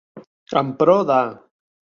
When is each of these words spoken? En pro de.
En 0.61 0.71
pro 0.79 0.97
de. 1.11 1.21